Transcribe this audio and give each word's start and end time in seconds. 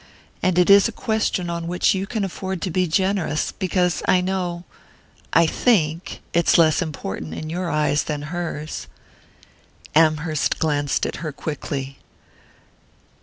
And 0.41 0.57
it 0.57 0.67
is 0.71 0.87
a 0.87 0.91
question 0.91 1.47
on 1.47 1.67
which 1.67 1.93
you 1.93 2.07
can 2.07 2.23
afford 2.23 2.59
to 2.63 2.71
be 2.71 2.87
generous, 2.87 3.51
because 3.51 4.01
I 4.07 4.19
know...I 4.19 5.45
think...it's 5.45 6.57
less 6.57 6.81
important 6.81 7.35
in 7.35 7.51
your 7.51 7.69
eyes 7.69 8.01
than 8.05 8.23
hers...." 8.33 8.87
Amherst 9.93 10.57
glanced 10.57 11.05
at 11.05 11.17
her 11.17 11.31
quickly. 11.31 11.99